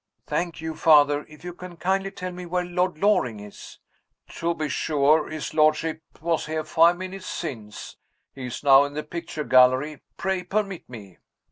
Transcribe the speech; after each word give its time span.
"Thank 0.25 0.61
you, 0.61 0.73
Father. 0.75 1.27
If 1.29 1.43
you 1.43 1.53
can 1.53 1.77
kindly 1.77 2.09
tell 2.09 2.31
me 2.31 2.47
where 2.47 2.65
Lord 2.65 2.97
Loring 2.97 3.39
is" 3.39 3.77
"To 4.39 4.55
be 4.55 4.67
sure! 4.67 5.29
His 5.29 5.53
lordship 5.53 6.01
was 6.19 6.47
here 6.47 6.63
five 6.63 6.97
minutes 6.97 7.27
since 7.27 7.97
he 8.33 8.47
is 8.47 8.63
now 8.63 8.83
in 8.85 8.95
the 8.95 9.03
picture 9.03 9.43
gallery. 9.43 10.01
Pray 10.17 10.41
permit 10.41 10.89
me!" 10.89 11.19